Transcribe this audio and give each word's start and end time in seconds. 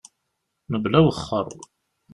Mebla 0.71 0.97
awexxer. 1.03 1.47